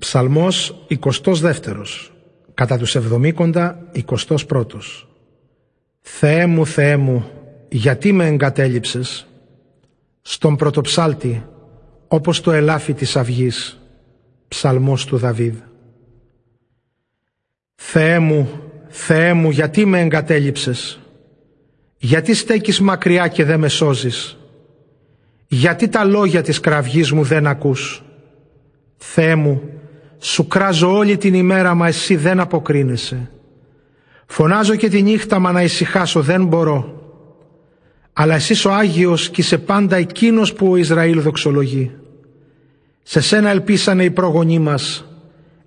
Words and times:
Ψαλμός 0.00 0.86
22 1.00 1.52
Κατά 2.54 2.78
τους 2.78 2.94
εβδομήκοντα 2.94 3.90
21 4.06 4.36
Θεέ 6.00 6.46
μου, 6.46 6.66
Θεέ 6.66 6.96
μου, 6.96 7.30
γιατί 7.68 8.12
με 8.12 8.26
εγκατέλειψες 8.26 9.26
Στον 10.22 10.56
πρωτοψάλτη, 10.56 11.46
όπως 12.08 12.40
το 12.40 12.52
ελάφι 12.52 12.92
της 12.92 13.16
αυγής 13.16 13.80
Ψαλμός 14.48 15.04
του 15.04 15.16
Δαβίδ. 15.16 15.54
Θεέ 17.74 18.18
μου, 18.18 18.48
Θεέ 18.88 19.32
μου, 19.32 19.50
γιατί 19.50 19.84
με 19.84 20.00
εγκατέλειψες 20.00 21.00
Γιατί 21.96 22.34
στέκεις 22.34 22.80
μακριά 22.80 23.28
και 23.28 23.44
δεν 23.44 23.60
με 23.60 23.68
σώζεις 23.68 24.38
Γιατί 25.46 25.88
τα 25.88 26.04
λόγια 26.04 26.42
της 26.42 26.60
κραυγής 26.60 27.12
μου 27.12 27.22
δεν 27.22 27.46
ακούς. 27.46 28.04
Θεέ 28.96 29.34
μου, 29.34 29.69
σου 30.20 30.46
κράζω 30.46 30.96
όλη 30.96 31.16
την 31.16 31.34
ημέρα 31.34 31.74
μα 31.74 31.86
εσύ 31.86 32.16
δεν 32.16 32.40
αποκρίνεσαι. 32.40 33.30
Φωνάζω 34.26 34.76
και 34.76 34.88
τη 34.88 35.02
νύχτα 35.02 35.38
μα 35.38 35.52
να 35.52 35.62
ησυχάσω 35.62 36.20
δεν 36.20 36.46
μπορώ. 36.46 36.94
Αλλά 38.12 38.34
εσύ 38.34 38.68
ο 38.68 38.72
Άγιος 38.72 39.30
και 39.30 39.40
είσαι 39.40 39.58
πάντα 39.58 39.96
εκείνος 39.96 40.52
που 40.52 40.70
ο 40.70 40.76
Ισραήλ 40.76 41.20
δοξολογεί. 41.20 41.90
Σε 43.02 43.20
σένα 43.20 43.50
ελπίσανε 43.50 44.04
οι 44.04 44.10
πρόγονοί 44.10 44.58
μας, 44.58 45.04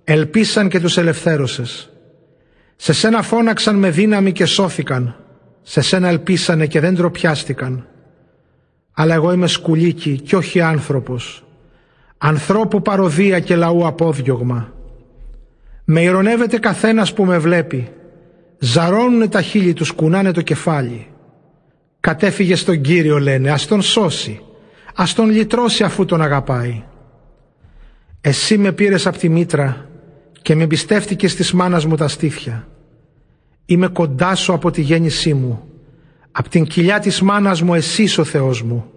ελπίσαν 0.04 0.68
και 0.68 0.80
τους 0.80 0.96
ελευθέρωσες. 0.96 1.90
Σε 2.76 2.92
σένα 2.92 3.22
φώναξαν 3.22 3.76
με 3.76 3.90
δύναμη 3.90 4.32
και 4.32 4.44
σώθηκαν, 4.44 5.16
σε 5.62 5.80
σένα 5.80 6.08
ελπίσανε 6.08 6.66
και 6.66 6.80
δεν 6.80 6.94
τροπιάστηκαν. 6.94 7.86
Αλλά 8.92 9.14
εγώ 9.14 9.32
είμαι 9.32 9.46
σκουλίκι 9.46 10.20
και 10.20 10.36
όχι 10.36 10.60
άνθρωπος 10.60 11.43
ανθρώπου 12.18 12.82
παροδία 12.82 13.40
και 13.40 13.56
λαού 13.56 13.86
απόδιωγμα. 13.86 14.72
Με 15.84 16.02
ηρωνεύεται 16.02 16.58
καθένας 16.58 17.12
που 17.12 17.24
με 17.24 17.38
βλέπει. 17.38 17.88
Ζαρώνουνε 18.58 19.28
τα 19.28 19.42
χείλη 19.42 19.72
τους, 19.72 19.90
κουνάνε 19.90 20.32
το 20.32 20.42
κεφάλι. 20.42 21.06
Κατέφυγε 22.00 22.56
στον 22.56 22.80
Κύριο 22.80 23.18
λένε, 23.18 23.50
ας 23.50 23.66
τον 23.66 23.82
σώσει. 23.82 24.40
Ας 24.94 25.14
τον 25.14 25.30
λυτρώσει 25.30 25.84
αφού 25.84 26.04
τον 26.04 26.22
αγαπάει. 26.22 26.82
Εσύ 28.20 28.58
με 28.58 28.72
πήρες 28.72 29.06
από 29.06 29.18
τη 29.18 29.28
μήτρα 29.28 29.88
και 30.42 30.54
με 30.54 30.62
εμπιστεύτηκες 30.62 31.32
στις 31.32 31.52
μάνας 31.52 31.84
μου 31.84 31.96
τα 31.96 32.08
στήθια. 32.08 32.68
Είμαι 33.66 33.88
κοντά 33.88 34.34
σου 34.34 34.52
από 34.52 34.70
τη 34.70 34.80
γέννησή 34.80 35.34
μου. 35.34 35.62
Απ' 36.32 36.48
την 36.48 36.64
κοιλιά 36.64 36.98
της 36.98 37.20
μάνας 37.20 37.62
μου 37.62 37.74
εσύ 37.74 38.20
ο 38.20 38.24
Θεός 38.24 38.62
μου. 38.62 38.90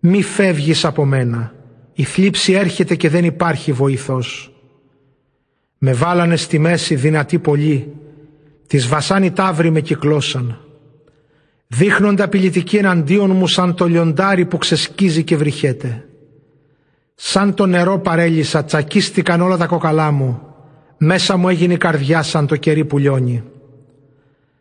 Μη 0.00 0.22
φεύγεις 0.22 0.84
από 0.84 1.04
μένα 1.04 1.52
η 2.00 2.02
θλίψη 2.02 2.52
έρχεται 2.52 2.94
και 2.94 3.08
δεν 3.08 3.24
υπάρχει 3.24 3.72
βοηθός. 3.72 4.52
Με 5.78 5.92
βάλανε 5.92 6.36
στη 6.36 6.58
μέση 6.58 6.94
δυνατή 6.94 7.38
πολύ, 7.38 7.92
τις 8.66 8.86
βασάνι 8.86 9.30
τάβροι 9.30 9.70
με 9.70 9.80
κυκλώσαν. 9.80 10.58
Δείχνονται 11.66 12.22
απειλητικοί 12.22 12.76
εναντίον 12.76 13.30
μου 13.30 13.46
σαν 13.46 13.74
το 13.74 13.86
λιοντάρι 13.86 14.44
που 14.44 14.58
ξεσκίζει 14.58 15.24
και 15.24 15.36
βρυχέται. 15.36 16.04
Σαν 17.14 17.54
το 17.54 17.66
νερό 17.66 17.98
παρέλυσα, 17.98 18.64
τσακίστηκαν 18.64 19.40
όλα 19.40 19.56
τα 19.56 19.66
κοκαλά 19.66 20.10
μου. 20.10 20.40
Μέσα 20.96 21.36
μου 21.36 21.48
έγινε 21.48 21.72
η 21.72 21.76
καρδιά 21.76 22.22
σαν 22.22 22.46
το 22.46 22.56
κερί 22.56 22.84
που 22.84 22.98
λιώνει. 22.98 23.42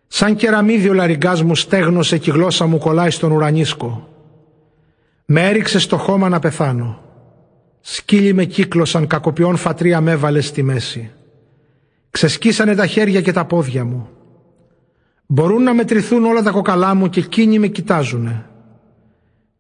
Σαν 0.08 0.36
κεραμίδι 0.36 0.90
ο 0.90 0.94
λαριγκάς 0.94 1.44
μου 1.44 1.56
στέγνωσε 1.56 2.18
και 2.18 2.30
η 2.30 2.34
γλώσσα 2.34 2.66
μου 2.66 2.78
κολλάει 2.78 3.10
στον 3.10 3.32
ουρανίσκο. 3.32 4.08
Με 5.26 5.48
έριξε 5.48 5.80
στο 5.80 5.98
χώμα 5.98 6.30
να 6.30 6.40
πεθάνω. 6.40 7.09
Σκύλοι 7.82 8.34
με 8.34 8.46
κύκλωσαν, 8.46 9.08
κακοποιών 9.08 9.56
φατρία 9.56 10.02
με 10.02 10.12
έβαλες 10.12 10.46
στη 10.46 10.64
μέση. 10.64 11.12
Ξεσκίσανε 12.10 12.76
τα 12.76 12.86
χέρια 12.86 13.22
και 13.22 13.32
τα 13.32 13.46
πόδια 13.46 13.86
μου. 13.86 14.10
Μπορούν 15.26 15.64
να 15.64 15.74
μετρηθούν 15.74 16.26
όλα 16.26 16.42
τα 16.42 16.52
κοκαλά 16.52 16.96
μου 16.96 17.10
και 17.10 17.20
εκείνοι 17.20 17.60
με 17.60 17.68
κοιτάζουνε. 17.68 18.46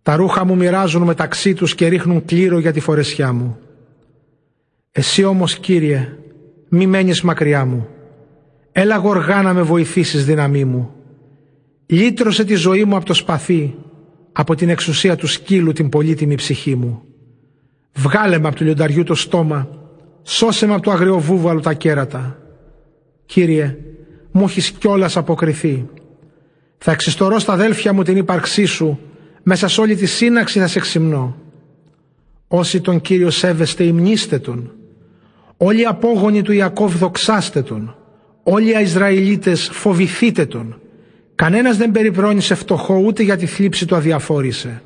Τα 0.01 0.15
ρούχα 0.15 0.45
μου 0.45 0.55
μοιράζουν 0.55 1.01
μεταξύ 1.01 1.53
τους 1.53 1.75
και 1.75 1.87
ρίχνουν 1.87 2.25
κλήρο 2.25 2.59
για 2.59 2.71
τη 2.71 2.79
φορεσιά 2.79 3.33
μου. 3.33 3.57
Εσύ 4.91 5.23
όμως 5.23 5.55
Κύριε, 5.55 6.17
μη 6.69 6.87
μένεις 6.87 7.21
μακριά 7.21 7.65
μου. 7.65 7.87
Έλα 8.71 8.97
γοργά 8.97 9.41
να 9.41 9.53
με 9.53 9.61
βοηθήσεις 9.61 10.25
δύναμή 10.25 10.65
μου. 10.65 10.93
Λύτρωσε 11.85 12.43
τη 12.43 12.55
ζωή 12.55 12.83
μου 12.83 12.95
από 12.95 13.05
το 13.05 13.13
σπαθί, 13.13 13.75
από 14.31 14.55
την 14.55 14.69
εξουσία 14.69 15.15
του 15.15 15.27
σκύλου 15.27 15.71
την 15.71 15.89
πολύτιμη 15.89 16.35
ψυχή 16.35 16.75
μου. 16.75 17.03
Βγάλε 17.93 18.39
με 18.39 18.47
από 18.47 18.55
του 18.55 18.63
λιονταριού 18.63 19.03
το 19.03 19.15
στόμα, 19.15 19.67
σώσε 20.23 20.67
με 20.67 20.73
από 20.73 20.81
το 20.81 20.91
αγριοβούβαλο 20.91 21.59
τα 21.59 21.73
κέρατα. 21.73 22.37
Κύριε, 23.25 23.77
μου 24.31 24.43
έχεις 24.43 24.71
κιόλας 24.71 25.17
αποκριθεί. 25.17 25.87
Θα 26.77 26.91
εξιστορώ 26.91 27.39
στα 27.39 27.53
αδέλφια 27.53 27.93
μου 27.93 28.03
την 28.03 28.17
ύπαρξή 28.17 28.65
σου, 28.65 28.99
μέσα 29.43 29.67
σε 29.67 29.81
όλη 29.81 29.95
τη 29.95 30.05
σύναξη 30.05 30.59
θα 30.59 30.67
σε 30.67 30.79
ξυμνώ. 30.79 31.35
Όσοι 32.47 32.81
τον 32.81 33.01
Κύριο 33.01 33.29
σέβεστε 33.29 33.83
υμνήστε 33.83 34.39
τον. 34.39 34.71
Όλοι 35.57 35.81
οι 35.81 35.85
απόγονοι 35.85 36.41
του 36.41 36.51
Ιακώβ 36.51 36.95
δοξάστε 36.95 37.61
τον. 37.61 37.95
Όλοι 38.43 38.69
οι 38.69 38.81
Ισραηλίτες 38.81 39.69
φοβηθείτε 39.71 40.45
τον. 40.45 40.81
Κανένας 41.35 41.77
δεν 41.77 41.91
περιπρόνησε 41.91 42.55
φτωχό 42.55 42.95
ούτε 42.97 43.23
για 43.23 43.37
τη 43.37 43.45
θλίψη 43.45 43.85
του 43.85 43.95
αδιαφόρησε. 43.95 44.81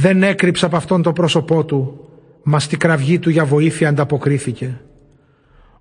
Δεν 0.00 0.22
έκρυψε 0.22 0.64
από 0.64 0.76
αυτόν 0.76 1.02
το 1.02 1.12
πρόσωπό 1.12 1.64
του, 1.64 2.08
μας 2.42 2.64
στη 2.64 2.76
κραυγή 2.76 3.18
του 3.18 3.30
για 3.30 3.44
βοήθεια 3.44 3.88
ανταποκρίθηκε. 3.88 4.80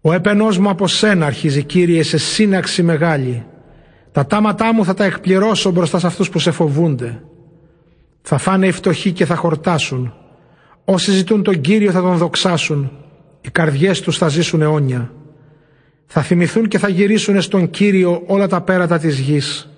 Ο 0.02 0.14
έπαινός 0.14 0.58
μου 0.58 0.70
από 0.70 0.88
σένα 0.88 1.26
αρχίζει 1.26 1.64
Κύριε 1.64 2.04
σε 2.04 2.18
σύναξη 2.18 2.84
μεγάλη. 2.84 3.46
Τα 4.12 4.26
τάματά 4.26 4.74
μου 4.74 4.86
θα 4.86 4.94
τα 4.94 5.04
εκπληρώσω 5.04 5.72
μπροστά 5.72 6.00
σε 6.00 6.08
αυτούς 6.08 6.30
που 6.30 6.40
σε 6.40 6.52
φοβούνται. 6.52 7.22
Θα 8.22 8.38
φάνε 8.38 8.68
οι 8.68 8.72
φτωχοί 8.72 9.12
και 9.12 9.26
θα 9.26 9.36
χορτάσουν. 9.36 10.14
Όσοι 10.86 11.12
ζητούν 11.12 11.44
τον 11.44 11.62
Κύριο 11.62 11.92
θα 11.92 12.02
τον 12.02 12.18
δοξάσουν. 12.18 12.92
Οι 13.42 13.50
καρδιές 13.50 14.02
τους 14.02 14.18
θα 14.18 14.28
ζήσουν 14.28 14.62
αιώνια. 14.62 15.14
Θα 16.06 16.22
θυμηθούν 16.22 16.68
και 16.68 16.78
θα 16.78 16.90
γυρίσουν 16.90 17.42
στον 17.42 17.70
Κύριο 17.70 18.24
όλα 18.26 18.48
τα 18.48 18.62
πέρατα 18.62 18.98
της 18.98 19.20
γης 19.20 19.70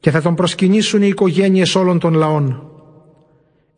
και 0.00 0.10
θα 0.10 0.22
τον 0.22 0.34
προσκυνήσουν 0.34 1.02
οι 1.02 1.08
οικογένειες 1.08 1.74
όλων 1.74 1.98
των 1.98 2.14
λαών 2.14 2.67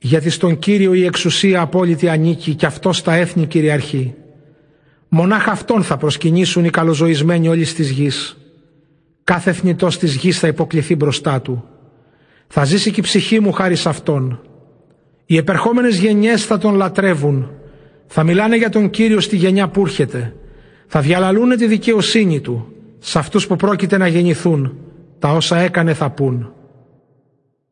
γιατί 0.02 0.30
στον 0.30 0.58
Κύριο 0.58 0.94
η 0.94 1.04
εξουσία 1.04 1.60
απόλυτη 1.60 2.08
ανήκει 2.08 2.54
και 2.54 2.66
αυτό 2.66 2.92
στα 2.92 3.12
έθνη 3.14 3.46
κυριαρχεί. 3.46 4.14
Μονάχα 5.08 5.50
αυτόν 5.50 5.82
θα 5.82 5.96
προσκυνήσουν 5.96 6.64
οι 6.64 6.70
καλοζωισμένοι 6.70 7.48
όλοι 7.48 7.64
τη 7.66 7.82
γης. 7.82 8.36
Κάθε 9.24 9.52
θνητός 9.52 9.98
της 9.98 10.14
γης 10.14 10.38
θα 10.38 10.46
υποκληθεί 10.46 10.96
μπροστά 10.96 11.40
του. 11.40 11.64
Θα 12.46 12.64
ζήσει 12.64 12.90
και 12.90 13.00
η 13.00 13.02
ψυχή 13.02 13.40
μου 13.40 13.52
χάρη 13.52 13.76
σε 13.76 13.88
αυτόν. 13.88 14.40
Οι 15.26 15.36
επερχόμενες 15.36 15.98
γενιές 15.98 16.44
θα 16.44 16.58
τον 16.58 16.74
λατρεύουν. 16.74 17.50
Θα 18.06 18.22
μιλάνε 18.22 18.56
για 18.56 18.68
τον 18.68 18.90
Κύριο 18.90 19.20
στη 19.20 19.36
γενιά 19.36 19.68
που 19.68 19.80
έρχεται. 19.80 20.34
Θα 20.86 21.00
διαλαλούν 21.00 21.56
τη 21.56 21.66
δικαιοσύνη 21.66 22.40
του. 22.40 22.72
Σε 22.98 23.18
αυτούς 23.18 23.46
που 23.46 23.56
πρόκειται 23.56 23.96
να 23.98 24.06
γεννηθούν. 24.06 24.76
Τα 25.18 25.32
όσα 25.32 25.58
έκανε 25.58 25.94
θα 25.94 26.10
πούν. 26.10 26.52